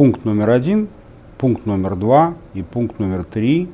[0.00, 0.88] пункт номер один,
[1.36, 3.68] пункт номер два и пункт номер три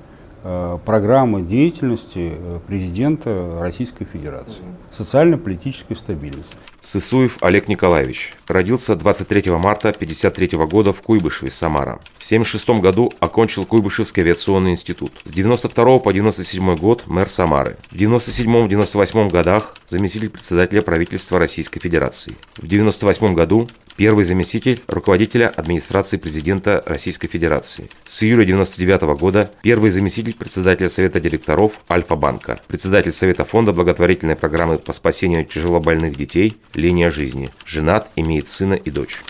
[0.48, 4.62] Э, программы деятельности э, президента Российской Федерации.
[4.92, 6.56] Социально-политическая стабильность.
[6.86, 8.30] Сысуев Олег Николаевич.
[8.46, 11.98] Родился 23 марта 1953 года в Куйбышеве, Самара.
[12.14, 15.10] В 1976 году окончил Куйбышевский авиационный институт.
[15.24, 17.76] С 92 по 97 год мэр Самары.
[17.90, 22.36] В 97-98 годах заместитель председателя правительства Российской Федерации.
[22.56, 27.88] В 98 году первый заместитель руководителя администрации президента Российской Федерации.
[28.04, 34.78] С июля 1999 года первый заместитель председателя Совета директоров Альфа-банка, председатель Совета фонда благотворительной программы
[34.78, 37.48] по спасению тяжелобольных детей «Линия жизни».
[37.64, 39.22] Женат, имеет сына и дочь.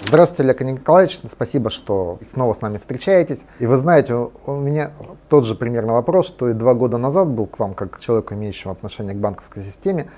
[0.00, 1.18] Здравствуйте, Олег Николаевич.
[1.28, 3.46] Спасибо, что снова с нами встречаетесь.
[3.58, 4.92] И вы знаете, у меня
[5.28, 8.34] тот же примерно вопрос, что и два года назад был к вам, как к человеку,
[8.34, 10.08] имеющему отношение к банковской системе.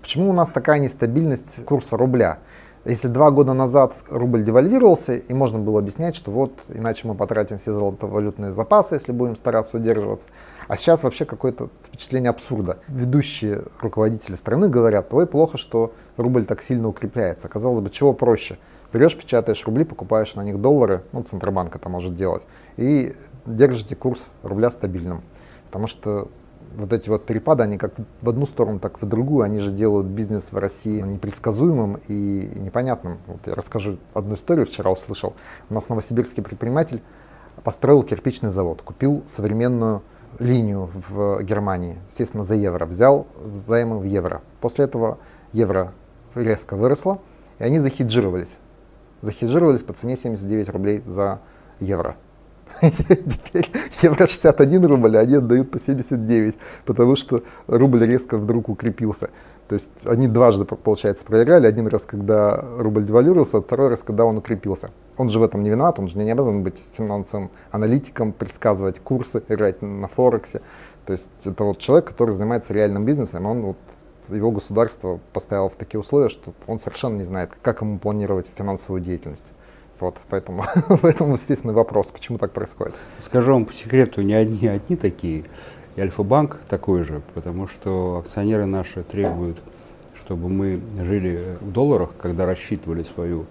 [0.00, 2.38] Почему у нас такая нестабильность курса рубля?
[2.84, 7.56] Если два года назад рубль девальвировался, и можно было объяснять, что вот иначе мы потратим
[7.56, 10.28] все золотовалютные запасы, если будем стараться удерживаться.
[10.68, 12.80] А сейчас вообще какое-то впечатление абсурда.
[12.88, 17.48] Ведущие руководители страны говорят, ой, плохо, что рубль так сильно укрепляется.
[17.48, 18.58] Казалось бы, чего проще?
[18.92, 22.42] Берешь, печатаешь рубли, покупаешь на них доллары, ну, Центробанк это может делать,
[22.76, 23.14] и
[23.46, 25.22] держите курс рубля стабильным.
[25.66, 26.28] Потому что
[26.76, 29.70] вот эти вот перепады, они как в одну сторону, так и в другую, они же
[29.70, 33.18] делают бизнес в России непредсказуемым и непонятным.
[33.26, 35.34] Вот я расскажу одну историю, вчера услышал.
[35.70, 37.02] У нас новосибирский предприниматель
[37.62, 40.02] построил кирпичный завод, купил современную
[40.40, 44.42] линию в Германии, естественно, за евро, взял займы в евро.
[44.60, 45.18] После этого
[45.52, 45.92] евро
[46.34, 47.20] резко выросло,
[47.58, 48.58] и они захеджировались.
[49.20, 51.40] Захеджировались по цене 79 рублей за
[51.78, 52.16] евро.
[52.80, 53.70] Теперь
[54.02, 59.30] евро 61 рубль, а они отдают по 79, потому что рубль резко вдруг укрепился.
[59.68, 61.66] То есть они дважды, получается, проиграли.
[61.66, 64.90] Один раз, когда рубль девалюировался, а второй раз, когда он укрепился.
[65.16, 69.42] Он же в этом не виноват, он же не обязан быть финансовым аналитиком, предсказывать курсы,
[69.48, 70.60] играть на Форексе.
[71.06, 73.76] То есть это вот человек, который занимается реальным бизнесом, он вот
[74.28, 79.02] его государство поставило в такие условия, что он совершенно не знает, как ему планировать финансовую
[79.02, 79.52] деятельность.
[80.00, 80.64] Вот, поэтому,
[81.02, 82.94] поэтому естественный вопрос, почему так происходит.
[83.24, 85.44] Скажу вам по секрету, не одни, одни такие,
[85.96, 89.58] и Альфа-банк такой же, потому что акционеры наши требуют,
[90.24, 93.46] чтобы мы жили в долларах, когда рассчитывали свою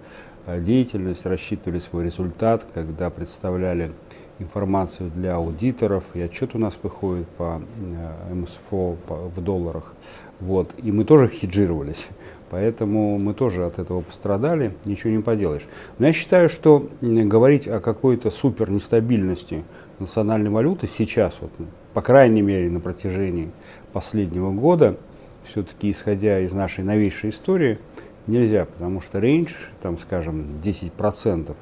[0.46, 3.92] э, деятельность, рассчитывали свой результат, когда представляли
[4.38, 7.62] информацию для аудиторов, и отчет у нас выходит по
[7.92, 9.94] э, МСФО в долларах.
[10.40, 10.70] Вот.
[10.78, 12.08] И мы тоже хеджировались.
[12.54, 15.64] Поэтому мы тоже от этого пострадали, ничего не поделаешь.
[15.98, 19.64] Но я считаю, что говорить о какой-то супер нестабильности
[19.98, 21.50] национальной валюты сейчас, вот,
[21.94, 23.50] по крайней мере на протяжении
[23.92, 24.96] последнего года,
[25.42, 27.80] все-таки исходя из нашей новейшей истории,
[28.28, 29.50] нельзя, потому что рейндж,
[29.82, 31.56] там, скажем, 10%,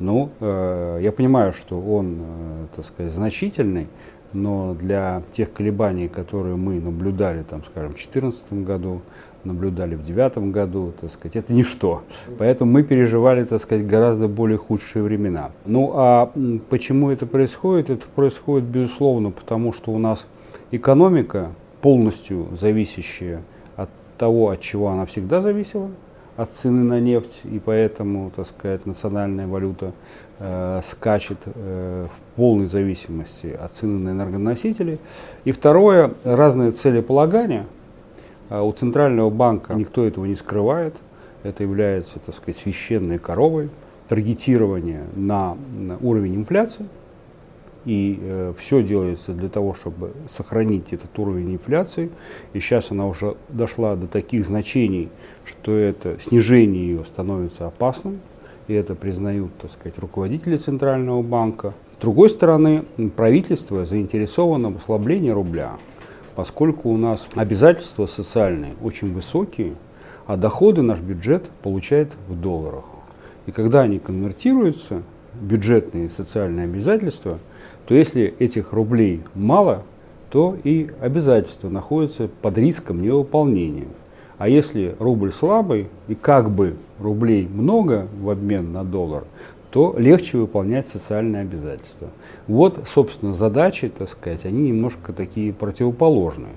[0.00, 3.86] ну, э, я понимаю, что он, э, так сказать, значительный,
[4.34, 9.00] но для тех колебаний, которые мы наблюдали, там, скажем, в 2014 году,
[9.46, 12.02] наблюдали в 2009 году, так сказать, это ничто.
[12.38, 15.50] Поэтому мы переживали, так сказать, гораздо более худшие времена.
[15.64, 16.30] Ну а
[16.68, 17.90] почему это происходит?
[17.90, 20.26] Это происходит, безусловно, потому что у нас
[20.70, 23.42] экономика, полностью зависящая
[23.76, 25.90] от того, от чего она всегда зависела,
[26.36, 29.92] от цены на нефть, и поэтому, так сказать, национальная валюта
[30.38, 34.98] э, скачет э, в полной зависимости от цены на энергоносители.
[35.44, 37.66] И второе, разные целеполагания
[38.48, 40.94] а у Центрального банка никто этого не скрывает.
[41.42, 43.70] Это является, так сказать, священной коровой.
[44.08, 46.86] Таргетирование на, на уровень инфляции.
[47.84, 52.10] И э, все делается для того, чтобы сохранить этот уровень инфляции.
[52.52, 55.08] И сейчас она уже дошла до таких значений,
[55.44, 58.20] что это снижение ее становится опасным.
[58.68, 61.74] И это признают, так сказать, руководители Центрального банка.
[61.98, 62.84] С другой стороны,
[63.16, 65.78] правительство заинтересовано в ослаблении рубля
[66.36, 69.72] поскольку у нас обязательства социальные очень высокие,
[70.26, 72.84] а доходы наш бюджет получает в долларах.
[73.46, 75.02] И когда они конвертируются,
[75.40, 77.38] бюджетные социальные обязательства,
[77.86, 79.82] то если этих рублей мало,
[80.30, 83.88] то и обязательства находятся под риском невыполнения.
[84.38, 89.24] А если рубль слабый и как бы рублей много в обмен на доллар,
[89.76, 92.08] то легче выполнять социальные обязательства.
[92.46, 96.54] Вот, собственно, задачи, так сказать, они немножко такие противоположные.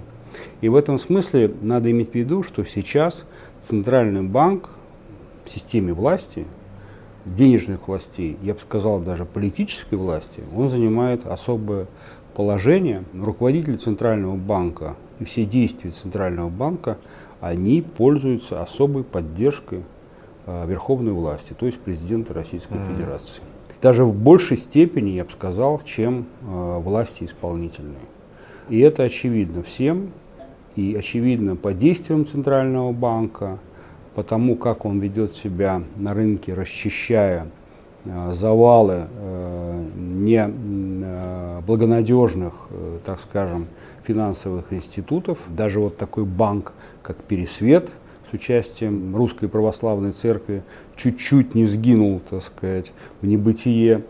[0.61, 3.25] И в этом смысле надо иметь в виду, что сейчас
[3.61, 4.69] Центральный банк
[5.43, 6.45] в системе власти,
[7.25, 11.87] денежных властей, я бы сказал даже политической власти, он занимает особое
[12.35, 13.03] положение.
[13.13, 16.97] Руководители Центрального банка и все действия Центрального банка,
[17.41, 19.83] они пользуются особой поддержкой
[20.67, 22.95] верховной власти, то есть президента Российской mm-hmm.
[22.95, 23.41] Федерации.
[23.81, 27.95] Даже в большей степени, я бы сказал, чем э, власти исполнительные.
[28.67, 30.11] И это очевидно всем,
[30.75, 33.57] и очевидно по действиям Центрального банка,
[34.15, 37.47] по тому, как он ведет себя на рынке, расчищая
[38.03, 43.67] э, завалы э, не э, благонадежных, э, так скажем,
[44.03, 45.37] финансовых институтов.
[45.47, 47.91] Даже вот такой банк, как Пересвет,
[48.29, 50.63] с участием Русской Православной Церкви,
[50.95, 52.91] чуть-чуть не сгинул, так сказать,
[53.21, 54.03] в небытие,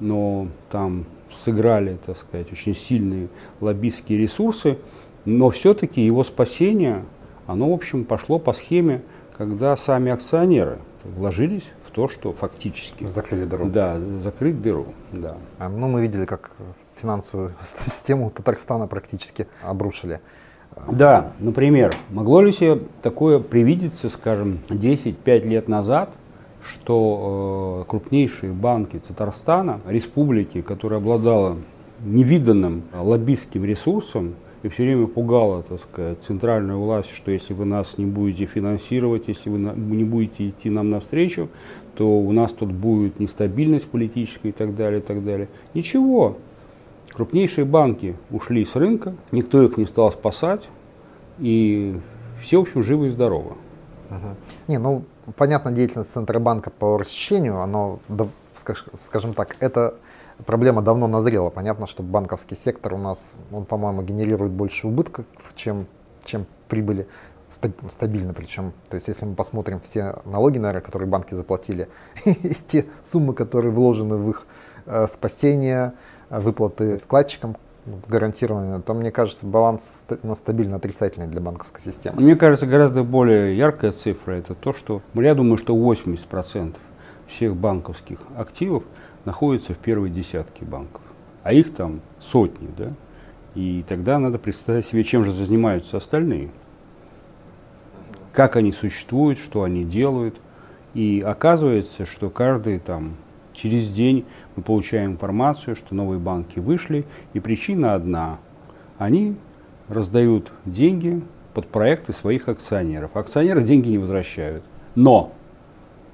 [0.00, 3.28] но там сыграли, так сказать, очень сильные
[3.60, 4.78] лоббистские ресурсы,
[5.24, 7.04] но все-таки его спасение,
[7.46, 9.02] оно, в общем, пошло по схеме,
[9.36, 13.04] когда сами акционеры вложились в то, что фактически...
[13.06, 13.66] Закрыли дыру.
[13.66, 15.36] Да, закрыть дыру, да.
[15.58, 16.52] А, ну, мы видели, как
[16.94, 20.20] финансовую систему Татарстана практически обрушили.
[20.90, 26.10] Да, например, могло ли себе такое привидеться, скажем, 10-5 лет назад,
[26.62, 31.56] что э, крупнейшие банки Татарстана, республики, которая обладала
[32.04, 37.98] невиданным лоббистским ресурсом, и все время пугала, так сказать, центральную власть, что если вы нас
[37.98, 41.50] не будете финансировать, если вы не будете идти нам навстречу,
[41.96, 45.48] то у нас тут будет нестабильность политическая и так далее, и так далее.
[45.74, 46.38] Ничего.
[47.14, 50.68] Крупнейшие банки ушли с рынка, никто их не стал спасать,
[51.38, 52.00] и
[52.42, 53.52] все, в общем, живы и здоровы.
[54.10, 54.36] Угу.
[54.68, 55.04] Не, ну,
[55.36, 58.00] понятно, деятельность Центробанка по расчищению, оно,
[58.96, 59.94] скажем так, это
[60.44, 61.50] проблема давно назрела.
[61.50, 65.86] Понятно, что банковский сектор у нас, он, по-моему, генерирует больше убытков, чем,
[66.24, 67.06] чем прибыли
[67.88, 68.72] стабильно причем.
[68.88, 71.88] То есть если мы посмотрим все налоги, наверное, которые банки заплатили,
[72.24, 74.46] и те суммы, которые вложены в их
[74.86, 75.92] э, спасение,
[76.40, 82.20] выплаты вкладчикам, ну, гарантированные, то, мне кажется, баланс стабильно отрицательный для банковской системы.
[82.22, 86.76] Мне кажется, гораздо более яркая цифра это то, что я думаю, что 80%
[87.26, 88.84] всех банковских активов
[89.24, 91.02] находятся в первой десятке банков,
[91.42, 92.90] а их там сотни, да,
[93.54, 96.50] и тогда надо представить себе, чем же занимаются остальные,
[98.32, 100.40] как они существуют, что они делают,
[100.94, 103.16] и оказывается, что каждый там
[103.52, 104.24] через день
[104.56, 108.38] мы получаем информацию, что новые банки вышли, и причина одна,
[108.98, 109.36] они
[109.88, 111.22] раздают деньги
[111.52, 113.16] под проекты своих акционеров.
[113.16, 114.64] Акционеры деньги не возвращают.
[114.94, 115.32] Но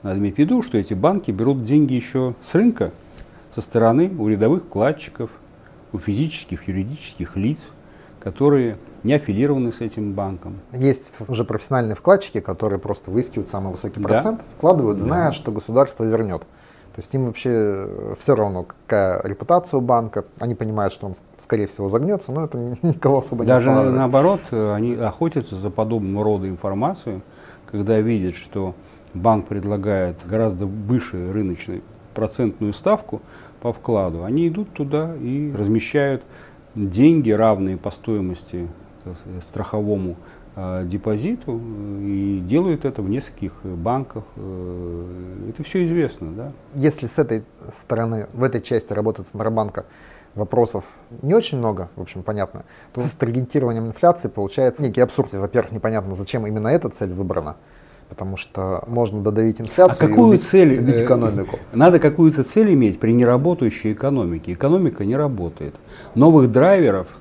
[0.03, 2.93] надо иметь в виду, что эти банки берут деньги еще с рынка,
[3.55, 5.31] со стороны у рядовых вкладчиков,
[5.93, 7.59] у физических, юридических лиц,
[8.21, 10.61] которые не аффилированы с этим банком.
[10.73, 14.45] Есть уже профессиональные вкладчики, которые просто выискивают самый высокий процент, да?
[14.57, 15.33] вкладывают, зная, да.
[15.33, 16.43] что государство вернет.
[17.01, 20.27] То есть им вообще э, все равно, какая репутация у банка.
[20.39, 24.43] Они понимают, что он, скорее всего, загнется, но это никого особо Даже не Даже наоборот,
[24.51, 27.23] э, они охотятся за подобного рода информацию,
[27.71, 28.75] когда видят, что
[29.15, 31.83] банк предлагает гораздо выше рыночной
[32.13, 33.23] процентную ставку
[33.63, 36.23] по вкладу, они идут туда и размещают
[36.75, 38.69] деньги, равные по стоимости
[39.49, 40.15] страховому э,
[40.57, 41.61] депозиту,
[42.01, 44.25] и делают это в нескольких банках.
[44.37, 46.33] Э, это все известно.
[46.33, 46.53] Да?
[46.75, 49.87] Если с этой стороны, в этой части работы Центробанка
[50.35, 50.85] вопросов
[51.23, 55.33] не очень много, в общем, понятно, то с таргетированием инфляции получается некий абсурд.
[55.33, 57.57] Во-первых, непонятно, зачем именно эта цель выбрана
[58.11, 61.61] потому что можно додавить инфляцию а какую и убить, цель, убить э, экономику.
[61.73, 64.53] Надо какую-то цель иметь при неработающей экономике.
[64.53, 65.77] Экономика не работает.
[66.17, 67.20] Новых драйверов э,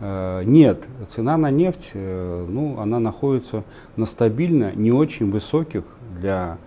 [0.00, 0.84] нет.
[1.08, 3.62] Цена на нефть, э, ну, она находится
[3.96, 5.84] на стабильно не очень высоких
[6.20, 6.58] для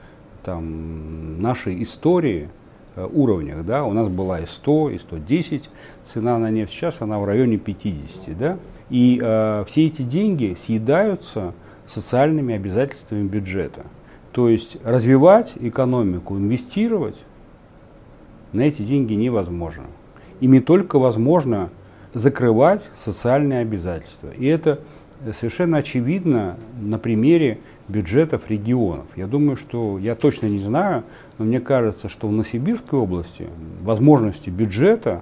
[0.44, 2.50] там, нашей истории
[2.96, 3.66] э, уровнях.
[3.66, 3.84] Да?
[3.84, 5.70] У нас была и 100, и 110
[6.06, 8.38] цена на нефть, сейчас она в районе 50.
[8.38, 8.58] Да?
[8.90, 11.54] И э, все эти деньги съедаются
[11.86, 13.84] социальными обязательствами бюджета.
[14.32, 17.18] То есть развивать экономику, инвестировать
[18.54, 19.86] на эти деньги невозможно.
[20.40, 21.70] Ими только возможно
[22.14, 24.30] закрывать социальные обязательства.
[24.30, 24.80] И это
[25.34, 29.06] совершенно очевидно на примере бюджетов регионов.
[29.16, 31.04] Я думаю, что я точно не знаю,
[31.38, 33.48] но мне кажется, что в Новосибирской области
[33.82, 35.22] возможности бюджета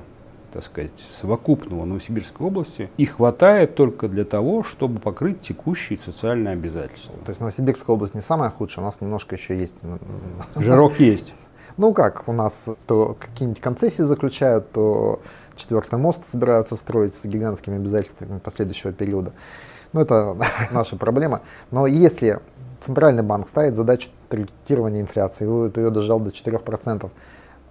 [0.55, 7.13] так сказать, совокупного Новосибирской области, и хватает только для того, чтобы покрыть текущие социальные обязательства.
[7.25, 9.83] То есть Новосибирская область не самая худшая, у нас немножко еще есть.
[10.55, 11.33] Жирок есть.
[11.75, 15.19] Ну как, у нас то какие-нибудь концессии заключают, то
[15.55, 19.33] четвертый мост собираются строить с гигантскими обязательствами последующего периода.
[19.93, 20.37] Ну это
[20.71, 21.41] наша проблема.
[21.71, 22.39] Но если
[22.81, 27.09] Центральный банк ставит задачу таргетирования инфляции, ее дожал до 4%,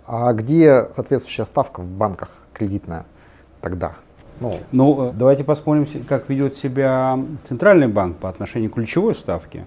[0.06, 3.06] а где соответствующая ставка в банках кредитная
[3.60, 3.94] тогда?
[4.40, 9.64] Ну, ну, давайте посмотрим, как ведет себя Центральный банк по отношению к ключевой ставке.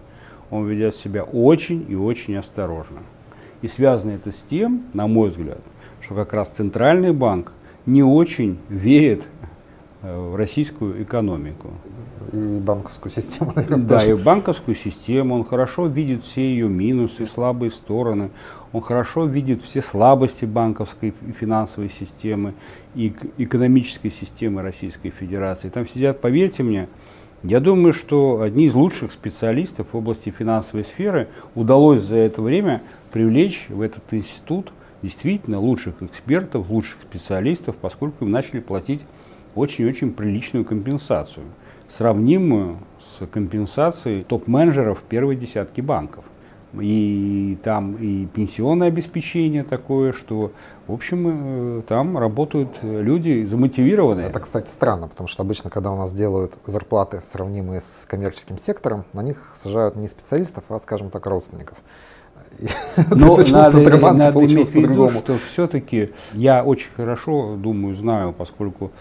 [0.52, 3.00] он ведет себя очень и очень осторожно.
[3.62, 5.60] И связано это с тем, на мой взгляд,
[6.02, 7.54] что как раз Центральный банк
[7.88, 9.24] не очень верит
[10.04, 11.70] э, в российскую экономику.
[12.34, 14.12] И банковскую систему, наверное, Да, тоже.
[14.12, 15.36] и банковскую систему.
[15.36, 18.30] Он хорошо видит все ее минусы, слабые стороны.
[18.74, 22.54] Он хорошо видит все слабости банковской и финансовой системы
[22.94, 25.70] и экономической системы Российской Федерации.
[25.70, 26.90] Там сидят, поверьте мне,
[27.44, 32.82] я думаю, что одни из лучших специалистов в области финансовой сферы удалось за это время
[33.14, 39.06] привлечь в этот институт действительно лучших экспертов, лучших специалистов, поскольку им начали платить
[39.56, 41.46] очень-очень приличную компенсацию,
[41.90, 46.26] сравнимую с компенсацией топ-менеджеров первой десятки банков.
[46.74, 50.52] И там и пенсионное обеспечение такое, что,
[50.86, 54.28] в общем, э, там работают люди замотивированные.
[54.28, 59.06] Это, кстати, странно, потому что обычно, когда у нас делают зарплаты, сравнимые с коммерческим сектором,
[59.14, 61.78] на них сажают не специалистов, а, скажем так, родственников.
[62.96, 68.92] В надо, надо иметь в виду, что все-таки я очень хорошо, думаю, знаю, поскольку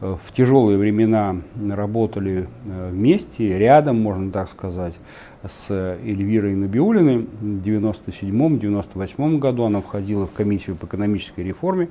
[0.00, 1.36] э, в тяжелые времена
[1.70, 4.94] работали э, вместе, рядом, можно так сказать,
[5.46, 7.26] с Эльвирой Набиулиной.
[7.40, 11.88] В 97-98 году она входила в комиссию по экономической реформе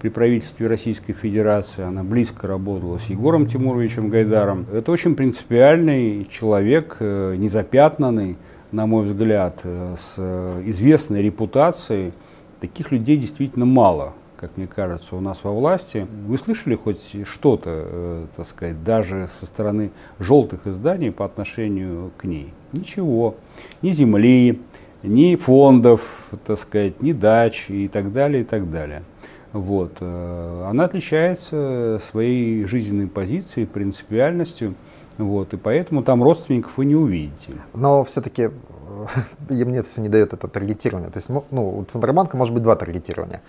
[0.00, 1.82] при правительстве Российской Федерации.
[1.82, 4.66] Она близко работала с Егором Тимуровичем Гайдаром.
[4.72, 8.36] Это очень принципиальный человек, э, незапятнанный,
[8.74, 12.12] на мой взгляд, э, с э, известной репутацией.
[12.60, 16.08] Таких людей действительно мало, как мне кажется, у нас во власти.
[16.26, 22.24] Вы слышали хоть что-то, э, так сказать, даже со стороны желтых изданий по отношению к
[22.24, 22.52] ней?
[22.72, 23.36] Ничего.
[23.80, 24.60] Ни земли,
[25.04, 29.04] ни фондов, так сказать, ни дач и так далее, и так далее.
[29.54, 29.98] Вот.
[30.00, 34.74] э, Она отличается своей жизненной позицией, принципиальностью.
[35.16, 37.52] Вот, и поэтому там родственников вы не увидите.
[37.72, 38.48] Но все-таки
[39.50, 41.10] и мне все не дает это таргетирование.
[41.10, 43.42] То есть, ну, у Центробанка может быть два таргетирования.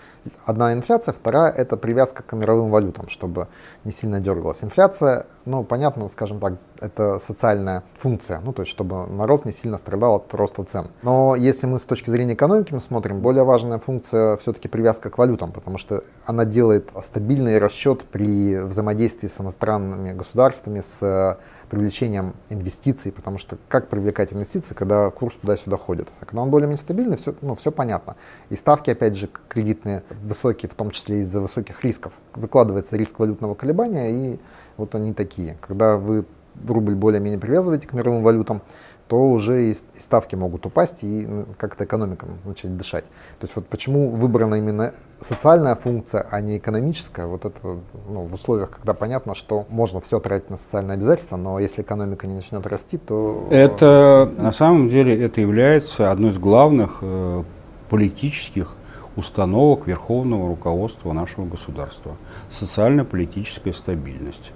[0.44, 3.48] Одна инфляция, вторая это привязка к мировым валютам, чтобы
[3.84, 4.62] не сильно дергалась.
[4.62, 9.78] Инфляция, ну, понятно, скажем так, это социальная функция, ну, то есть, чтобы народ не сильно
[9.78, 10.88] страдал от роста цен.
[11.02, 15.18] Но если мы с точки зрения экономики мы смотрим, более важная функция все-таки привязка к
[15.18, 21.38] валютам, потому что она делает стабильный расчет при взаимодействии с иностранными государствами, с
[21.68, 26.08] привлечением инвестиций, потому что как привлекать инвестиции, когда курс туда-сюда ходит.
[26.20, 28.16] А когда он более-менее стабильный, все, ну, все понятно.
[28.50, 32.14] И ставки, опять же, кредитные высокие, в том числе из-за высоких рисков.
[32.34, 34.40] Закладывается риск валютного колебания, и
[34.76, 35.56] вот они такие.
[35.60, 36.24] Когда вы
[36.66, 38.62] рубль более-менее привязываете к мировым валютам,
[39.08, 41.26] то уже и ставки могут упасть, и
[41.58, 43.04] как-то экономика начать дышать.
[43.04, 48.34] То есть вот почему выбрана именно социальная функция, а не экономическая, вот это ну, в
[48.34, 52.66] условиях, когда понятно, что можно все тратить на социальные обязательства, но если экономика не начнет
[52.66, 53.46] расти, то...
[53.50, 57.44] Это на самом деле это является одной из главных э,
[57.88, 58.74] политических
[59.14, 62.16] установок верховного руководства нашего государства.
[62.50, 64.52] Социально-политическая стабильность.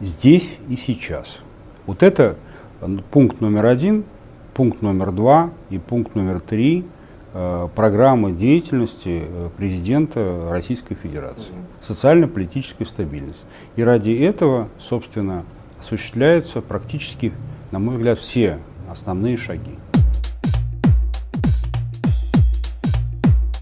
[0.00, 1.38] Здесь и сейчас.
[1.86, 2.36] Вот это
[3.10, 4.04] пункт номер один,
[4.54, 6.86] пункт номер два и пункт номер три
[7.34, 11.52] э, программы деятельности э, президента Российской Федерации.
[11.82, 13.44] Социально-политическая стабильность.
[13.76, 15.44] И ради этого, собственно,
[15.78, 17.32] осуществляются практически,
[17.70, 18.58] на мой взгляд, все
[18.90, 19.78] основные шаги.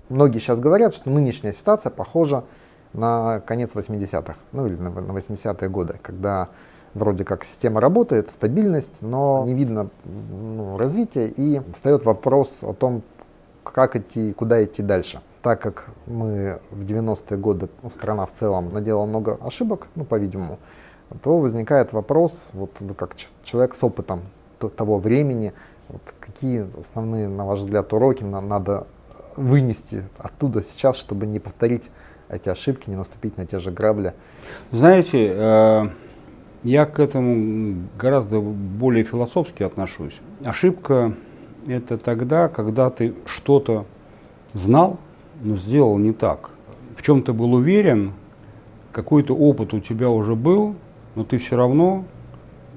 [0.08, 2.44] Многие сейчас говорят, что нынешняя ситуация похожа
[2.92, 6.48] на конец 80-х, ну или на, на 80-е годы, когда
[6.95, 13.02] вроде как система работает, стабильность, но не видно ну, развития, и встает вопрос о том,
[13.62, 15.21] как идти, куда идти дальше.
[15.42, 20.59] Так как мы в 90-е годы, ну, страна в целом наделала много ошибок, ну, по-видимому,
[21.23, 23.14] то возникает вопрос, вот вы как
[23.45, 24.23] человек с опытом
[24.76, 25.52] того времени,
[25.88, 28.87] вот какие основные, на ваш взгляд, уроки на- надо
[29.37, 31.90] вынести оттуда сейчас, чтобы не повторить
[32.28, 34.14] эти ошибки, не наступить на те же грабли.
[34.73, 35.83] Знаете, э,
[36.65, 40.21] я к этому гораздо более философски отношусь.
[40.45, 41.15] Ошибка–
[41.67, 43.87] это тогда, когда ты что-то
[44.55, 44.99] знал,
[45.43, 46.50] но сделал не так.
[46.97, 48.12] В чем ты был уверен,
[48.93, 50.75] какой-то опыт у тебя уже был,
[51.15, 52.05] но ты все равно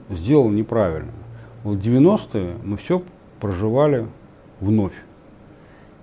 [0.09, 1.11] сделал неправильно.
[1.63, 3.01] Вот в 90-е мы все
[3.39, 4.07] проживали
[4.59, 4.93] вновь.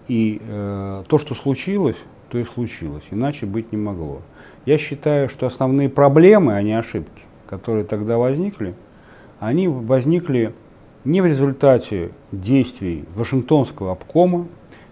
[0.08, 3.04] И э, то, что случилось, то и случилось.
[3.10, 4.22] Иначе быть не могло.
[4.66, 8.74] Я считаю, что основные проблемы, а не ошибки, которые тогда возникли,
[9.40, 10.52] они возникли
[11.04, 14.46] не в результате действий Вашингтонского обкома,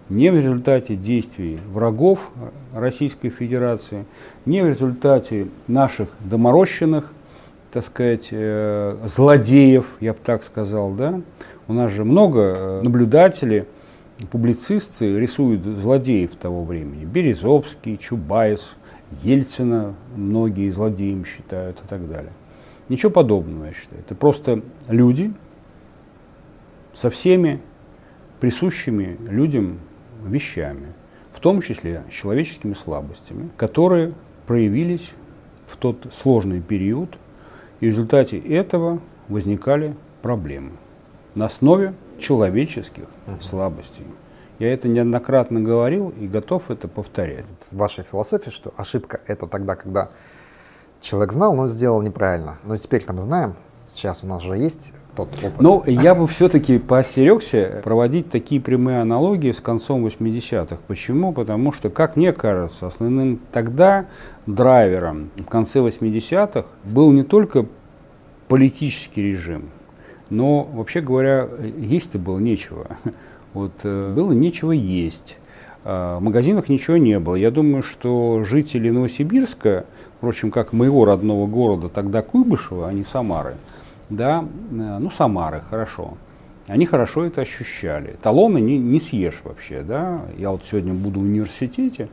[0.09, 2.29] не в результате действий врагов
[2.73, 4.05] Российской Федерации,
[4.45, 7.13] не в результате наших доморощенных
[7.71, 11.21] так сказать, э, злодеев, я бы так сказал, да.
[11.67, 13.65] У нас же много э, наблюдателей,
[14.31, 17.05] публицисты рисуют злодеев того времени.
[17.05, 18.75] Березовский, Чубайс,
[19.21, 22.31] Ельцина многие злодеем считают и так далее.
[22.89, 24.01] Ничего подобного, я считаю.
[24.01, 25.33] Это просто люди
[26.93, 27.61] со всеми
[28.39, 29.79] присущими людям
[30.23, 30.93] вещами,
[31.33, 34.13] в том числе человеческими слабостями, которые
[34.45, 35.13] проявились
[35.67, 37.17] в тот сложный период,
[37.79, 40.71] и в результате этого возникали проблемы
[41.35, 43.41] на основе человеческих uh-huh.
[43.41, 44.05] слабостей.
[44.59, 47.45] Я это неоднократно говорил и готов это повторять.
[47.61, 50.09] С вашей философией, что ошибка это тогда, когда
[51.01, 52.57] человек знал, но сделал неправильно.
[52.63, 53.55] Но теперь там знаем,
[53.93, 55.61] сейчас у нас же есть тот опыт.
[55.61, 60.77] Ну, я бы все-таки поостерегся проводить такие прямые аналогии с концом 80-х.
[60.87, 61.33] Почему?
[61.33, 64.05] Потому что, как мне кажется, основным тогда
[64.45, 67.65] драйвером в конце 80-х был не только
[68.47, 69.69] политический режим,
[70.29, 72.87] но, вообще говоря, есть-то было нечего.
[73.53, 75.37] Вот, э, было нечего есть.
[75.83, 77.35] А, в магазинах ничего не было.
[77.35, 79.85] Я думаю, что жители Новосибирска,
[80.17, 83.55] впрочем, как моего родного города, тогда Куйбышева, а не Самары,
[84.09, 86.17] да, э, ну, Самары, хорошо,
[86.67, 88.17] они хорошо это ощущали.
[88.21, 90.21] Талоны не, не съешь вообще, да.
[90.37, 92.09] Я вот сегодня буду в университете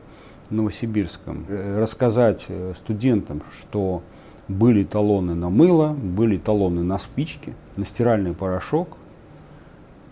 [0.49, 4.01] Новосибирском э, рассказать э, студентам, что
[4.47, 8.89] были талоны на мыло, были талоны на спички, на стиральный порошок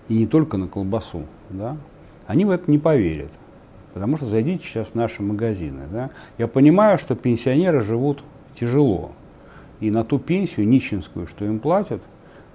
[0.09, 1.77] и не только на колбасу, да.
[2.27, 3.31] Они в это не поверят.
[3.93, 5.83] Потому что зайдите сейчас в наши магазины.
[5.91, 6.09] Да?
[6.37, 8.23] Я понимаю, что пенсионеры живут
[8.59, 9.11] тяжело.
[9.79, 12.01] И на ту пенсию нищенскую, что им платят,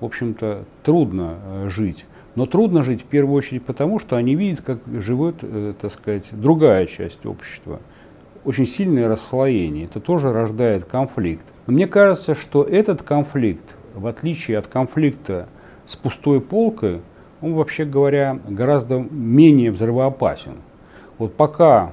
[0.00, 2.06] в общем-то, трудно э, жить.
[2.34, 6.28] Но трудно жить в первую очередь потому, что они видят, как живет, э, так сказать,
[6.32, 7.80] другая часть общества.
[8.44, 9.86] Очень сильное расслоение.
[9.86, 11.44] Это тоже рождает конфликт.
[11.66, 13.64] Но мне кажется, что этот конфликт,
[13.94, 15.48] в отличие от конфликта
[15.84, 17.00] с пустой полкой,
[17.40, 20.54] он, вообще говоря, гораздо менее взрывоопасен.
[21.18, 21.92] Вот пока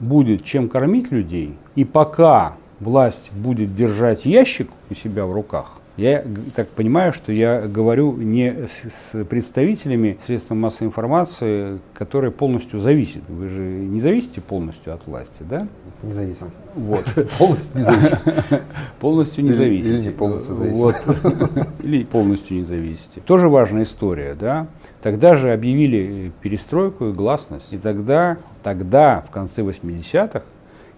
[0.00, 6.24] будет чем кормить людей, и пока власть будет держать ящик у себя в руках, я
[6.56, 13.22] так понимаю, что я говорю не с, представителями средств массовой информации, которые полностью зависят.
[13.28, 15.68] Вы же не зависите полностью от власти, да?
[16.02, 16.50] Независим.
[16.74, 17.04] Вот.
[17.38, 18.18] Полностью не зависим.
[19.00, 19.94] Полностью не зависите.
[19.94, 21.66] Или не полностью зависим.
[21.82, 23.20] Или полностью не зависите.
[23.20, 24.66] Тоже важная история, да?
[25.02, 27.72] Тогда же объявили перестройку и гласность.
[27.72, 30.42] И тогда, тогда в конце 80-х,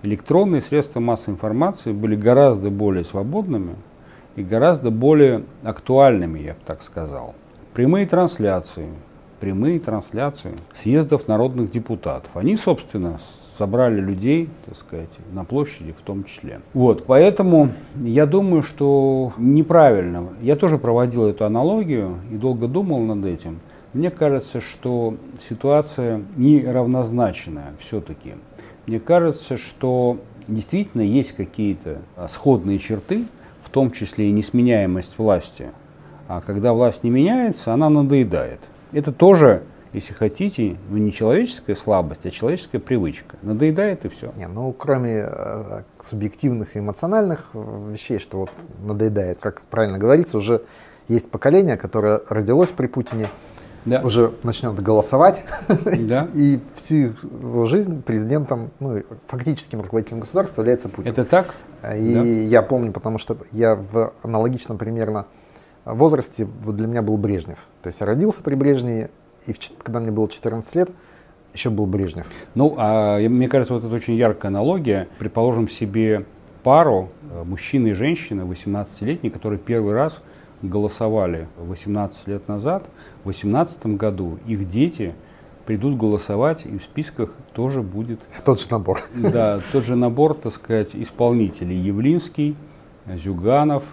[0.02, 3.74] электронные средства массовой информации были гораздо более свободными
[4.36, 7.34] и гораздо более актуальными, я бы так сказал.
[7.72, 8.88] Прямые трансляции,
[9.40, 12.30] прямые трансляции съездов народных депутатов.
[12.34, 13.18] Они, собственно,
[13.58, 16.60] собрали людей, так сказать, на площади в том числе.
[16.72, 20.28] Вот, поэтому я думаю, что неправильно.
[20.40, 23.60] Я тоже проводил эту аналогию и долго думал над этим.
[23.92, 25.14] Мне кажется, что
[25.48, 28.34] ситуация неравнозначная все-таки.
[28.86, 30.18] Мне кажется, что
[30.48, 33.24] действительно есть какие-то сходные черты,
[33.74, 35.72] том числе и несменяемость власти.
[36.28, 38.60] А когда власть не меняется, она надоедает.
[38.92, 43.36] Это тоже, если хотите, ну, не человеческая слабость, а человеческая привычка.
[43.42, 44.32] Надоедает и все.
[44.36, 50.38] Не, ну, кроме э, субъективных и эмоциональных э, вещей, что вот надоедает, как правильно говорится,
[50.38, 50.62] уже
[51.08, 53.26] есть поколение, которое родилось при Путине,
[53.84, 54.00] да.
[54.02, 55.44] уже начнет голосовать,
[55.84, 56.28] да.
[56.34, 61.10] и всю его жизнь президентом, ну, фактическим руководителем государства является Путин.
[61.10, 61.54] Это так?
[61.96, 62.22] И да.
[62.22, 65.26] я помню, потому что я в аналогичном примерно
[65.84, 67.58] возрасте, вот для меня был Брежнев.
[67.82, 69.10] То есть я родился при Брежневе,
[69.46, 70.90] и в, когда мне было 14 лет,
[71.52, 72.26] еще был Брежнев.
[72.54, 75.08] Ну, а мне кажется, вот это очень яркая аналогия.
[75.18, 76.26] Предположим себе
[76.62, 80.20] пару, э, мужчина и женщина, 18-летний, которые первый раз
[80.68, 82.84] голосовали 18 лет назад,
[83.20, 85.14] в 2018 году их дети
[85.66, 88.20] придут голосовать, и в списках тоже будет...
[88.44, 89.02] Тот же набор.
[89.14, 91.76] Да, тот же набор, так сказать, исполнителей.
[91.76, 92.56] Явлинский,
[93.06, 93.84] Зюганов,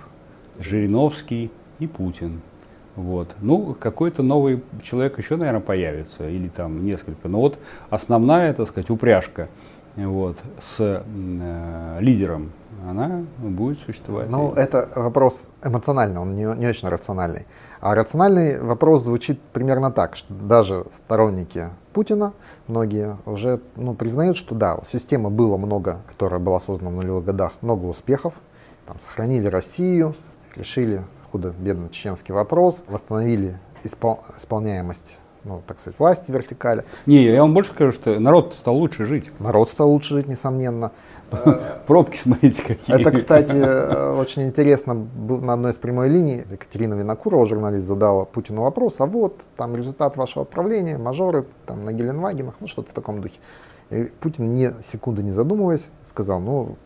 [0.59, 2.41] Жириновский и Путин.
[2.95, 3.35] Вот.
[3.39, 7.29] Ну, какой-то новый человек еще, наверное, появится, или там несколько.
[7.29, 7.57] Но вот
[7.89, 9.47] основная, так сказать, упряжка
[9.95, 12.51] вот, с э, лидером
[12.87, 14.29] она будет существовать.
[14.29, 17.45] Ну, это вопрос эмоциональный, он не, не очень рациональный.
[17.79, 22.33] А рациональный вопрос звучит примерно так, что даже сторонники Путина,
[22.67, 27.25] многие уже ну, признают, что да, у системы было много, которая была создана в нулевых
[27.25, 28.35] годах, много успехов,
[28.85, 30.15] там, сохранили Россию,
[30.55, 36.83] решили худо-бедно чеченский вопрос, восстановили испол- исполняемость ну, так сказать, власти вертикали.
[37.05, 39.31] Не, я вам больше скажу, что народ стал лучше жить.
[39.39, 40.91] Народ стал лучше жить, несомненно.
[41.87, 42.99] Пробки, смотрите, какие.
[42.99, 43.53] Это, кстати,
[44.19, 44.93] очень интересно.
[45.15, 50.17] На одной из прямой линий Екатерина Винокурова, журналист, задала Путину вопрос, а вот там результат
[50.17, 53.39] вашего отправления, мажоры там на Геленвагенах, ну что-то в таком духе.
[53.89, 56.77] И Путин, ни секунды не задумываясь, сказал, ну,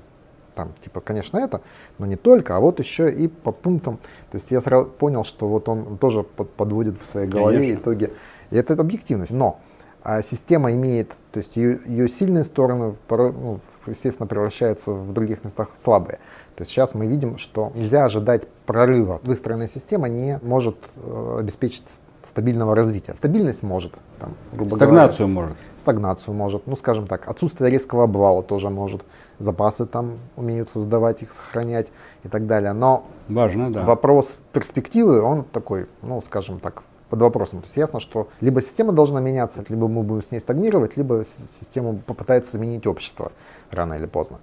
[0.56, 1.62] там, типа, конечно, это,
[2.00, 3.98] но не только, а вот еще и по пунктам.
[4.32, 7.82] То есть я сразу понял, что вот он тоже под, подводит в своей голове конечно.
[7.82, 8.14] итоги.
[8.56, 9.34] И это, это объективность.
[9.34, 9.60] Но
[10.08, 15.70] а система имеет, то есть ее, ее сильные стороны, ну, естественно, превращаются в других местах
[15.76, 16.20] слабые.
[16.56, 19.20] То есть сейчас мы видим, что нельзя ожидать прорыва.
[19.24, 21.86] Выстроенная система не может э, обеспечить
[22.22, 23.16] стабильного развития.
[23.16, 25.58] Стабильность может, там, грубо стагнацию говоря, может.
[25.78, 29.04] Стагнацию может, ну скажем так, отсутствие резкого обвала тоже может,
[29.40, 31.92] запасы там умеют создавать их, сохранять
[32.24, 32.74] и так далее.
[32.74, 33.84] Но Важно, да.
[33.84, 37.62] вопрос перспективы, он такой, ну скажем так, под вопросом.
[37.62, 41.24] То есть ясно, что либо система должна меняться, либо мы будем с ней стагнировать, либо
[41.26, 43.32] систему попытается заменить общество
[43.72, 44.40] рано или поздно.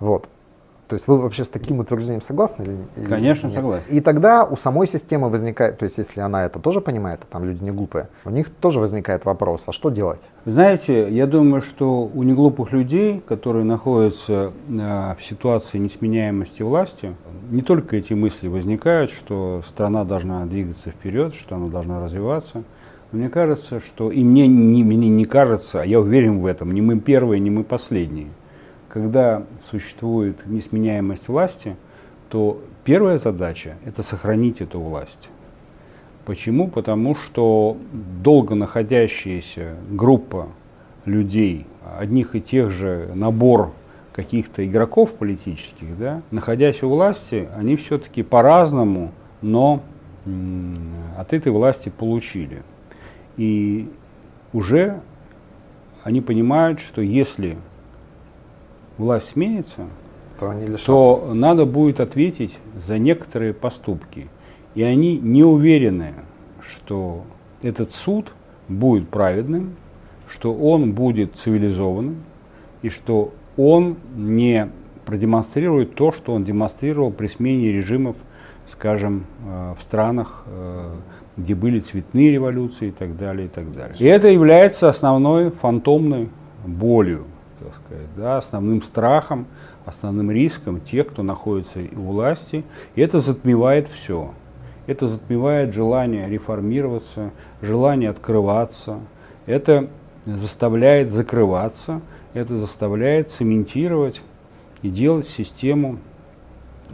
[0.00, 0.28] Вот.
[0.92, 2.64] То есть вы вообще с таким утверждением согласны?
[2.64, 3.56] Или, Конечно, нет?
[3.56, 3.84] согласен.
[3.88, 7.46] И тогда у самой системы возникает, то есть если она это тоже понимает, а там
[7.46, 10.20] люди не глупые, у них тоже возникает вопрос, а что делать?
[10.44, 17.16] Знаете, я думаю, что у неглупых людей, которые находятся э, в ситуации несменяемости власти,
[17.50, 22.64] не только эти мысли возникают, что страна должна двигаться вперед, что она должна развиваться.
[23.12, 26.82] Мне кажется, что, и мне не, мне не кажется, а я уверен в этом, не
[26.82, 28.28] мы первые, не мы последние–
[28.92, 31.76] когда существует несменяемость власти,
[32.28, 35.30] то первая задача– это сохранить эту власть.
[36.26, 36.68] Почему?
[36.68, 37.78] Потому что
[38.22, 40.48] долго находящаяся группа
[41.06, 41.66] людей,
[41.98, 43.72] одних и тех же набор
[44.12, 49.82] каких-то игроков политических, да, находясь у власти, они все-таки по-разному, но
[51.16, 52.62] от этой власти получили.
[53.38, 53.90] И
[54.52, 55.00] уже
[56.04, 57.56] они понимают, что если
[58.98, 59.86] власть сменится,
[60.38, 64.28] то, они то надо будет ответить за некоторые поступки.
[64.74, 66.14] И они не уверены,
[66.60, 67.22] что
[67.62, 68.32] этот суд
[68.68, 69.76] будет праведным,
[70.28, 72.16] что он будет цивилизованным,
[72.80, 74.68] и что он не
[75.04, 78.16] продемонстрирует то, что он демонстрировал при смене режимов,
[78.68, 80.94] скажем, э, в странах, э,
[81.36, 83.96] где были цветные революции и так далее, и так далее.
[83.98, 86.28] И это является основной фантомной
[86.66, 87.26] болью
[87.62, 89.46] так сказать, да, основным страхом,
[89.84, 92.64] основным риском тех, кто находится у власти.
[92.94, 94.32] И это затмевает все.
[94.86, 99.00] Это затмевает желание реформироваться, желание открываться.
[99.46, 99.88] Это
[100.26, 102.00] заставляет закрываться,
[102.34, 104.22] это заставляет цементировать
[104.82, 105.98] и делать систему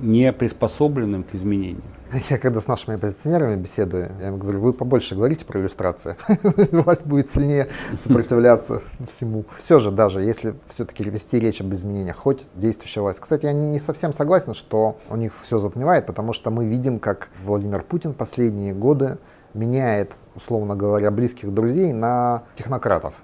[0.00, 1.82] не приспособленным к изменениям.
[2.30, 6.16] Я когда с нашими оппозиционерами беседую, я им говорю, вы побольше говорите про иллюстрации,
[6.72, 7.68] власть будет сильнее
[8.02, 9.44] сопротивляться всему.
[9.56, 13.20] Все же, даже если все-таки вести речь об изменениях, хоть действующая власть.
[13.20, 17.28] Кстати, я не совсем согласен, что у них все затмевает, потому что мы видим, как
[17.44, 19.18] Владимир Путин последние годы
[19.52, 23.16] меняет, условно говоря, близких друзей на технократов.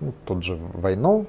[0.00, 1.26] Ну, тот же Войнов,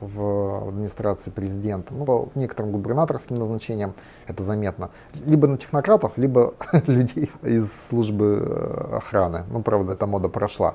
[0.00, 3.94] в администрации президента, ну, по некоторым губернаторским назначениям
[4.26, 4.90] это заметно,
[5.26, 6.54] либо на технократов, либо
[6.86, 9.44] людей из службы э, охраны.
[9.50, 10.74] Ну, правда, эта мода прошла.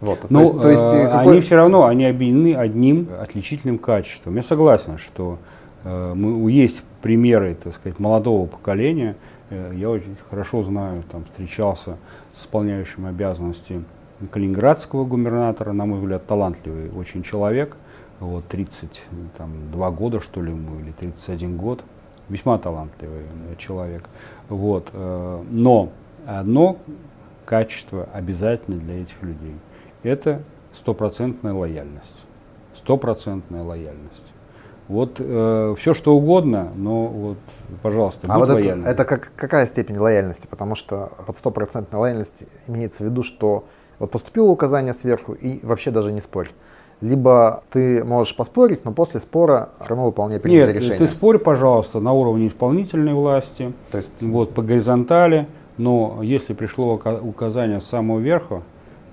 [0.00, 1.32] Вот, ну, то есть, то есть, э, какой...
[1.32, 4.36] они все равно, они объединены одним отличительным качеством.
[4.36, 5.38] Я согласен, что
[5.84, 9.16] э, мы, есть примеры, так сказать, молодого поколения.
[9.50, 11.96] Э, я очень хорошо знаю, там, встречался
[12.34, 13.84] с исполняющим обязанности
[14.30, 17.76] калининградского губернатора, на мой взгляд, талантливый очень человек–
[18.20, 21.82] вот, 32 года, что ли, ему, или 31 год.
[22.28, 23.24] Весьма талантливый
[23.58, 24.04] человек.
[24.48, 24.90] Вот.
[24.92, 25.90] Э, но
[26.26, 26.76] одно
[27.44, 29.56] качество обязательно для этих людей.
[30.02, 32.26] Это стопроцентная лояльность.
[32.76, 34.32] Стопроцентная лояльность.
[34.86, 37.38] Вот э, все что угодно, но вот,
[37.82, 38.86] пожалуйста, а будь вот лояльным.
[38.86, 40.46] Это, это как, какая степень лояльности?
[40.46, 43.64] Потому что под стопроцентной лояльности имеется в виду, что
[43.98, 46.50] вот поступило указание сверху и вообще даже не спорь
[47.00, 50.98] либо ты можешь поспорить, но после спора все равно выполняй принятое Нет, решение.
[50.98, 54.22] ты спорь, пожалуйста, на уровне исполнительной власти, То есть...
[54.22, 55.46] вот, по горизонтали,
[55.78, 58.62] но если пришло указание с самого верха,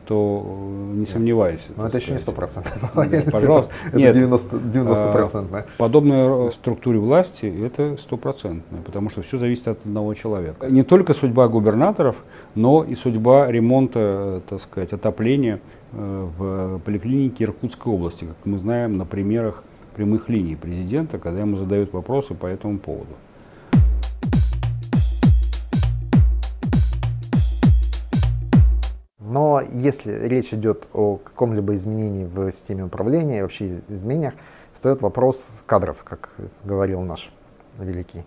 [0.08, 1.72] то э, не сомневайся.
[1.76, 2.92] Но это еще не сто процентов.
[3.32, 3.72] Пожалуйста.
[3.88, 5.66] Это Нет, 90 процентное.
[5.78, 10.68] Подобной структуре власти это стопроцентное, потому что все зависит от одного человека.
[10.68, 12.24] Не только судьба губернаторов,
[12.56, 15.60] но и судьба ремонта, э, так сказать, отопления
[15.92, 19.64] э, в поликлинике Иркутской области, как мы знаем на примерах
[19.96, 23.14] прямых линий президента, когда ему задают вопросы по этому поводу.
[29.30, 34.36] Но если речь идет о каком-либо изменении в системе управления вообще изменениях,
[34.72, 36.30] встает вопрос кадров, как
[36.64, 37.34] говорил наш
[37.78, 38.24] великий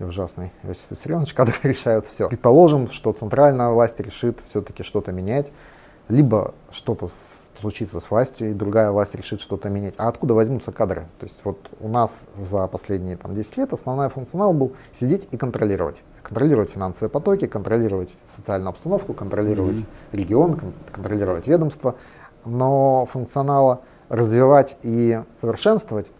[0.00, 2.28] и ужасный Иосиф Виссарионович, кадры решают все.
[2.28, 5.52] Предположим, что центральная власть решит все-таки что-то менять,
[6.10, 7.08] либо что-то
[7.60, 9.94] случится с властью, и другая власть решит что-то менять.
[9.98, 11.06] А откуда возьмутся кадры?
[11.18, 15.36] То есть вот у нас за последние там, 10 лет основной функционал был сидеть и
[15.36, 16.02] контролировать.
[16.22, 20.16] Контролировать финансовые потоки, контролировать социальную обстановку, контролировать mm-hmm.
[20.16, 20.60] регион,
[20.92, 21.96] контролировать ведомство.
[22.44, 26.12] Но функционала развивать и совершенствовать,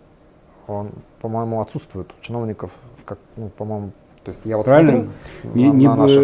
[0.67, 2.73] он, по-моему, отсутствует у чиновников,
[3.05, 3.93] как, ну, по-моему,
[4.25, 5.09] то есть я вот Правильно.
[5.41, 6.23] смотрю не, на, не, на наших...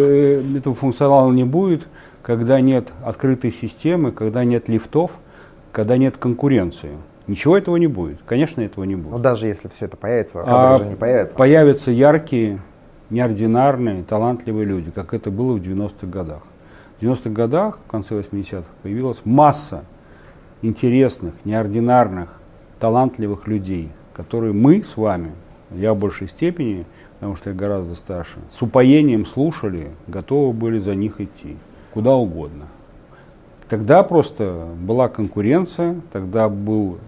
[0.57, 1.87] Этого функционала не будет,
[2.27, 5.11] когда нет открытой системы, когда нет лифтов,
[5.71, 6.97] когда нет конкуренции.
[7.25, 8.19] Ничего этого не будет.
[8.25, 9.13] Конечно, этого не будет.
[9.13, 11.37] Но даже если все это появится, а уже не появится.
[11.37, 12.59] Появятся яркие,
[13.09, 16.41] неординарные, талантливые люди, как это было в 90-х годах.
[16.99, 19.85] В 90-х годах, в конце 80-х, появилась масса
[20.61, 22.41] интересных, неординарных,
[22.81, 25.31] талантливых людей, которые мы с вами,
[25.71, 26.85] я в большей степени,
[27.19, 31.55] потому что я гораздо старше, с упоением слушали, готовы были за них идти
[31.97, 32.67] куда угодно.
[33.67, 36.99] Тогда просто была конкуренция, тогда был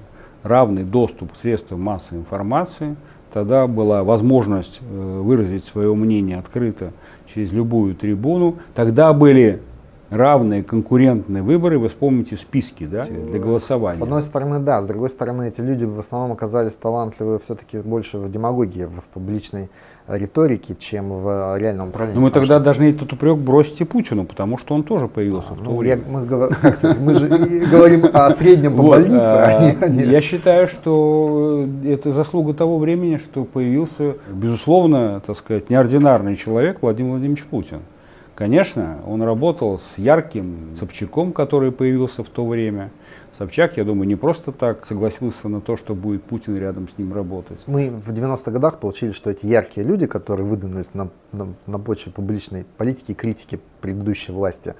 [0.42, 2.96] равный доступ к средствам массовой информации,
[3.32, 6.92] тогда была возможность э, выразить свое мнение открыто
[7.32, 9.62] через любую трибуну, тогда были
[10.10, 14.00] равные конкурентные выборы, вы вспомните списки да, для голосования.
[14.00, 18.18] С одной стороны, да, с другой стороны, эти люди в основном оказались талантливы все-таки больше
[18.18, 19.70] в демагогии, в публичной
[20.08, 22.20] риторике, чем в реальном управлении.
[22.20, 22.64] Но мы тогда что...
[22.64, 25.82] должны этот упрек бросить и Путину, потому что он тоже появился а, ну.
[25.82, 26.26] Я, мы,
[26.76, 29.22] сказать, мы же говорим о среднем по больнице.
[29.22, 36.36] А, а я считаю, что это заслуга того времени, что появился, безусловно, так сказать, неординарный
[36.36, 37.80] человек Владимир Владимирович Путин.
[38.40, 42.90] Конечно, он работал с ярким Собчаком, который появился в то время.
[43.38, 47.14] Собчак, я думаю, не просто так согласился на то, что будет Путин рядом с ним
[47.14, 47.60] работать.
[47.68, 52.14] Мы в 90-х годах получили, что эти яркие люди, которые выдвинулись на, на, на почве
[52.14, 54.74] публичной политики и критики предыдущей власти,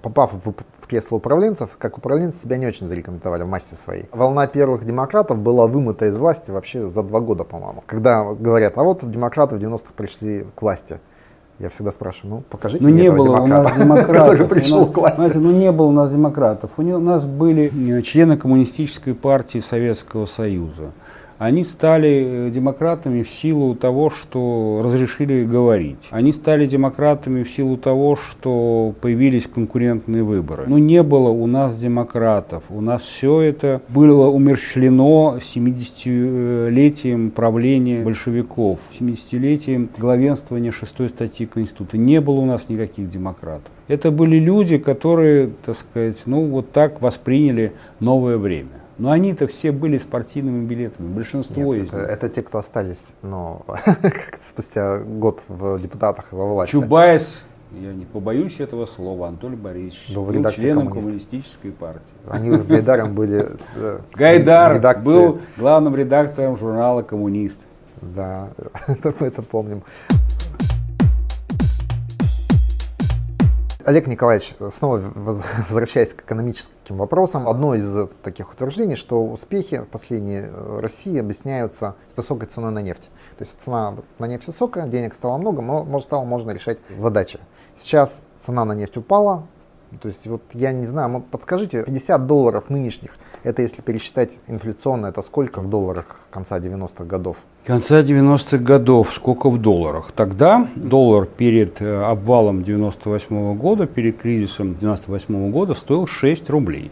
[0.00, 4.04] попав в, в кресло управленцев, как управленцы себя не очень зарекомендовали в массе своей.
[4.12, 7.82] Волна первых демократов была вымыта из власти вообще за два года, по-моему.
[7.84, 11.00] Когда говорят, а вот демократы в 90-х пришли к власти.
[11.62, 14.80] Я всегда спрашиваю, ну покажите ну, мне не было демократа, у нас демократов, который пришел
[14.80, 15.16] нас, к власти.
[15.16, 16.70] Знаете, ну не было у нас демократов.
[16.76, 20.90] У нас были э, члены коммунистической партии Советского Союза
[21.42, 26.06] они стали э, демократами в силу того, что разрешили говорить.
[26.10, 30.64] Они стали демократами в силу того, что появились конкурентные выборы.
[30.68, 32.62] Но не было у нас демократов.
[32.70, 41.98] У нас все это было умерщвлено 70-летием правления большевиков, 70-летием главенствования шестой статьи Конституции.
[41.98, 43.72] Не было у нас никаких демократов.
[43.88, 48.81] Это были люди, которые, так сказать, ну вот так восприняли новое время.
[48.98, 52.08] Но они-то все были спортивными билетами, большинство Нет, из это, них.
[52.08, 53.62] Это те, кто остались, но
[54.40, 56.72] спустя год в депутатах и во власти.
[56.72, 61.06] Чубайс, я не побоюсь этого слова, Анатолий Борисович был, был членом коммунист.
[61.06, 62.12] коммунистической партии.
[62.28, 67.58] Они с Гайдаром были э, Гайдар был главным редактором журнала «Коммунист».
[68.02, 68.50] Да,
[68.88, 69.82] это мы это помним.
[73.84, 80.80] Олег Николаевич, снова возвращаясь к экономическим вопросам, одно из таких утверждений, что успехи последней э,
[80.80, 83.10] России объясняются с высокой ценой на нефть.
[83.38, 87.38] То есть цена на нефть высокая, денег стало много, но может, стало можно решать задачи.
[87.76, 89.46] Сейчас цена на нефть упала,
[90.00, 95.22] то есть вот я не знаю, подскажите, 50 долларов нынешних, это если пересчитать инфляционно, это
[95.22, 97.38] сколько в долларах конца 90-х годов?
[97.66, 100.12] Конца 90-х годов, сколько в долларах?
[100.12, 106.50] Тогда доллар перед э, обвалом 98 -го года, перед кризисом 98 -го года стоил 6
[106.50, 106.90] рублей.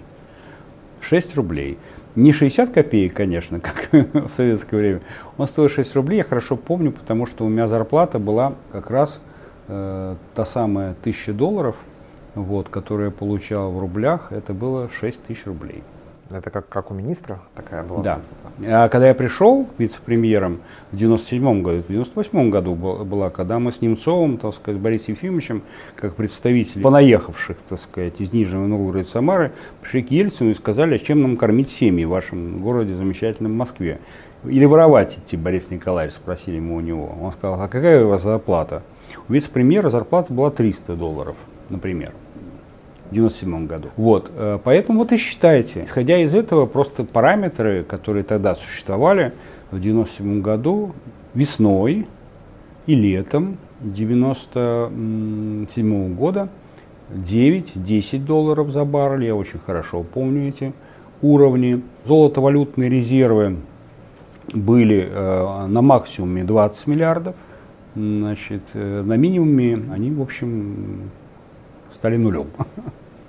[1.01, 1.79] 6 рублей.
[2.17, 5.01] Не 60 копеек, конечно, как в советское время.
[5.39, 9.21] Он стоил 6 рублей, я хорошо помню, потому что у меня зарплата была как раз
[9.69, 11.77] э, та самая 1000 долларов–
[12.35, 15.83] вот, которое я получал в рублях, это было 6 тысяч рублей.
[16.31, 18.03] Это как, как у министра такая была?
[18.03, 18.21] Да.
[18.65, 20.61] А когда я пришел вице-премьером
[20.93, 25.63] в 97 году, в 98 году была, когда мы с Немцовым, так сказать, Борисом Ефимовичем,
[25.97, 30.95] как представители понаехавших, так сказать, из Нижнего Новгорода и Самары, пришли к Ельцину и сказали,
[30.95, 33.99] а чем нам кормить семьи в вашем городе замечательном Москве.
[34.45, 37.13] Или воровать идти, Борис Николаевич, спросили мы у него.
[37.21, 38.85] Он сказал, а какая у вас зарплата?
[39.29, 41.35] У вице-премьера зарплата была 300 долларов
[41.71, 42.13] например,
[43.11, 43.89] в 97 году.
[43.97, 45.85] Вот, э, поэтому вот и считайте.
[45.85, 49.33] Исходя из этого, просто параметры, которые тогда существовали
[49.71, 50.93] в 97 году,
[51.35, 52.07] весной
[52.87, 56.49] и летом 97 года,
[57.11, 60.73] 9-10 долларов за баррель, я очень хорошо помню эти
[61.23, 61.83] уровни.
[62.05, 63.57] Золотовалютные резервы
[64.55, 67.35] были э, на максимуме 20 миллиардов,
[67.95, 71.11] значит, э, на минимуме они, в общем,
[72.01, 72.49] стали нулем.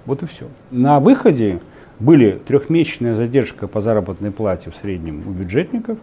[0.08, 0.48] Вот и все.
[0.72, 1.62] На выходе
[2.00, 6.00] были трехмесячная задержка по заработной плате в среднем у бюджетников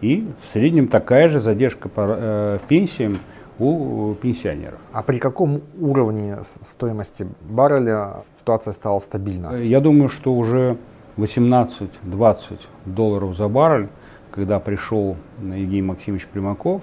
[0.00, 3.18] и в среднем такая же задержка по э, пенсиям
[3.58, 4.78] у пенсионеров.
[4.92, 9.56] А при каком уровне стоимости барреля ситуация стала стабильна?
[9.56, 10.76] Я думаю, что уже
[11.16, 13.88] 18-20 долларов за баррель,
[14.30, 16.82] когда пришел Евгений Максимович Примаков,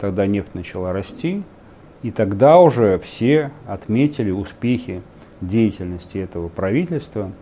[0.00, 1.42] тогда нефть начала расти,
[2.06, 5.02] и тогда уже все отметили успехи
[5.40, 7.32] деятельности этого правительства.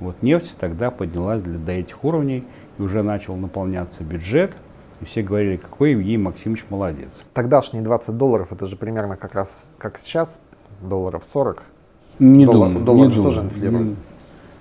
[0.00, 2.42] Вот нефть тогда поднялась для, до этих уровней,
[2.78, 4.56] и уже начал наполняться бюджет,
[5.02, 7.10] и все говорили, какой Евгений Максимович молодец.
[7.34, 10.40] Тогдашние 20 долларов, это же примерно как раз, как сейчас,
[10.80, 11.62] долларов 40.
[12.18, 12.84] Не доллар, думаю.
[12.86, 13.34] доллар не же думаю.
[13.34, 13.88] тоже инфлирует.
[13.88, 13.96] Не,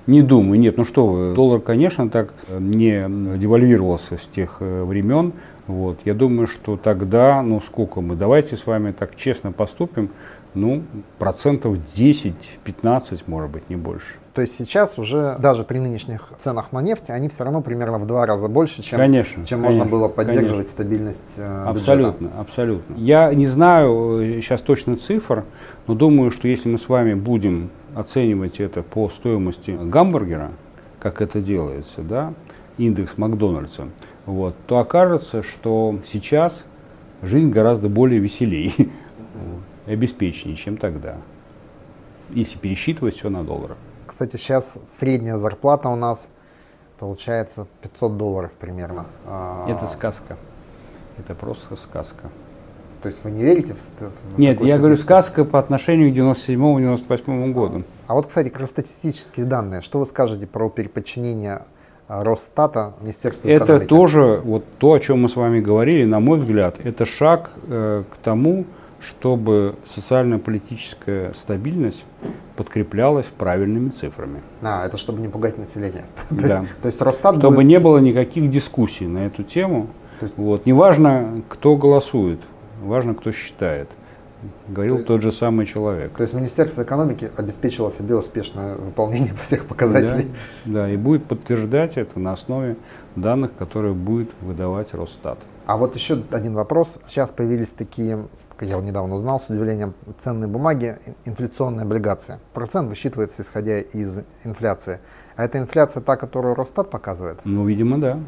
[0.08, 5.32] не думаю, нет, ну что вы, доллар, конечно, так не девальвировался с тех э, времен.
[5.67, 5.99] Вот.
[6.06, 10.10] Я думаю, что тогда, ну сколько мы, давайте с вами так честно поступим,
[10.54, 10.84] ну,
[11.17, 14.15] процентов 10-15, может быть, не больше.
[14.34, 18.08] То есть сейчас уже даже при нынешних ценах на нефть они все равно примерно в
[18.08, 20.71] два раза больше, чем, Конечно, чем конечно, можно было поддерживать конечно.
[20.71, 22.95] стабильность э, Абсолютно, абсолютно.
[22.95, 25.43] Я не знаю э, сейчас точно цифр,
[25.86, 30.52] но думаю, что если мы с вами будем оценивать это по стоимости гамбургера,
[30.99, 32.34] как это делается, да,
[32.78, 33.89] индекс Макдональдса,
[34.26, 36.64] вот, то окажется, что сейчас
[37.22, 38.72] жизнь гораздо более веселее
[39.88, 41.18] и обеспеченнее, чем тогда,
[42.30, 43.76] если пересчитывать все на доллары.
[44.06, 46.30] Кстати, сейчас средняя зарплата у нас
[47.00, 49.06] получается 500 долларов примерно.
[49.26, 50.38] А, Это сказка.
[51.18, 52.30] Это просто сказка.
[53.02, 57.52] То есть вы не верите в, в Нет, я говорю сказка по отношению к 97-98
[57.52, 57.84] году.
[58.08, 61.64] А вот, кстати, статистические данные, что вы скажете про переподчинение
[62.21, 63.88] Росстата Министерству Это экономики?
[63.89, 68.04] тоже вот то, о чем мы с вами говорили, на мой взгляд, это шаг э,
[68.12, 68.65] к тому,
[68.99, 72.06] чтобы социально-политическая стабильность
[72.56, 74.41] подкреплялась правильными цифрами.
[74.62, 76.06] А, это чтобы не пугать население.
[76.30, 76.60] то, Да.
[76.60, 79.88] есть, то есть Росстат Чтобы будет- не было никаких дискуссий на эту тему.
[80.19, 80.65] То есть- Вот.
[80.65, 82.39] Неважно, кто голосует,
[82.84, 83.89] важно, кто считает.
[84.67, 86.13] Говорил То- тот же самый человек.
[86.15, 90.32] То есть Министерство экономики обеспечило себе успешное выполнение всех показателей.
[90.65, 92.77] Да, да, и будет подтверждать это на основе
[93.15, 95.39] данных, которые будет выдавать Росстат.
[95.65, 96.99] А вот еще один вопрос.
[97.03, 98.27] Сейчас появились такие,
[98.58, 102.39] как я недавно узнал с удивлением, ценные бумаги, ин- инфляционные облигации.
[102.53, 104.99] Процент высчитывается исходя из инфляции.
[105.36, 107.39] А это инфляция та, которую Росстат показывает?
[107.45, 108.19] Ну, видимо, да.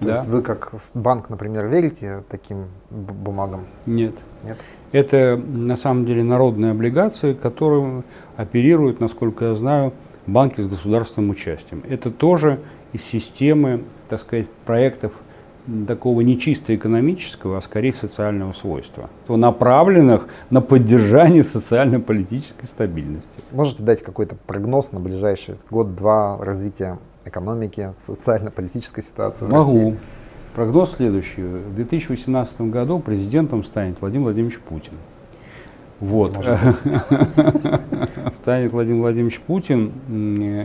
[0.00, 0.14] То да.
[0.14, 3.66] есть вы как банк, например, верите таким бумагам?
[3.86, 4.14] Нет.
[4.44, 4.58] Нет?
[4.92, 8.04] Это на самом деле народные облигации, которым
[8.36, 9.92] оперируют, насколько я знаю,
[10.26, 11.82] банки с государственным участием.
[11.88, 12.60] Это тоже
[12.92, 15.12] из системы, так сказать, проектов
[15.86, 23.40] такого не чисто экономического, а скорее социального свойства, направленных на поддержание социально-политической стабильности.
[23.52, 29.78] Можете дать какой-то прогноз на ближайший год-два развития экономики, социально-политической ситуации в Могу.
[29.78, 29.98] России?
[30.54, 31.42] Прогноз следующий.
[31.42, 34.92] В 2018 году президентом станет Владимир Владимирович Путин.
[35.98, 36.34] Вот.
[38.42, 39.92] Станет Владимир Владимирович Путин,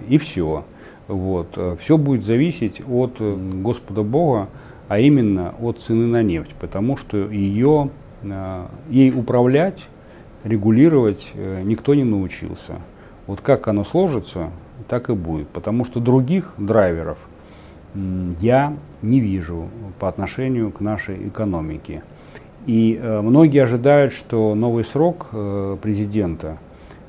[0.09, 0.65] и все.
[1.07, 1.57] Вот.
[1.79, 4.49] Все будет зависеть от Господа Бога,
[4.89, 7.89] а именно от цены на нефть, потому что ее,
[8.23, 9.87] э, ей управлять,
[10.43, 12.75] регулировать э, никто не научился.
[13.25, 14.49] Вот как оно сложится,
[14.87, 17.17] так и будет, потому что других драйверов
[18.39, 22.03] я не вижу по отношению к нашей экономике.
[22.65, 26.57] И э, многие ожидают, что новый срок э, президента,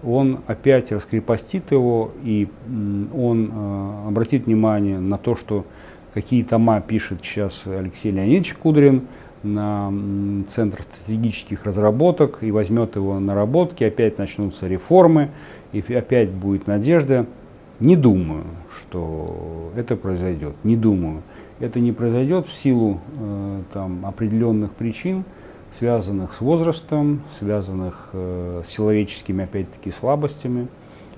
[0.04, 2.48] он опять раскрепостит его, и
[3.12, 5.64] он э, обратит внимание на то, что
[6.14, 9.08] какие тома пишет сейчас Алексей Леонидович Кудрин
[9.42, 9.92] на
[10.48, 15.30] Центр стратегических разработок и возьмет его на наработки, опять начнутся реформы,
[15.72, 17.26] и опять будет надежда.
[17.80, 18.44] Не думаю,
[18.88, 20.54] что это произойдет.
[20.64, 21.22] Не думаю.
[21.60, 25.24] Это не произойдет в силу э, там, определенных причин,
[25.78, 30.68] связанных с возрастом, связанных э, с человеческими, опять-таки, слабостями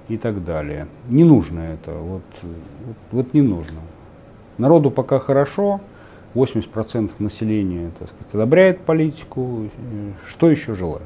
[0.09, 0.89] и так далее.
[1.09, 1.93] Не нужно это.
[1.93, 3.81] Вот, вот, вот не нужно.
[4.59, 5.81] Народу пока хорошо,
[6.35, 9.68] 80% населения так сказать, одобряет политику.
[10.27, 11.03] Что еще желать?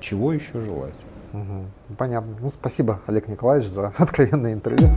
[0.00, 0.94] Чего еще желать?
[1.32, 1.66] Мгм.
[1.98, 2.36] Понятно.
[2.40, 4.90] Ну, спасибо, Олег Николаевич, за откровенное интервью.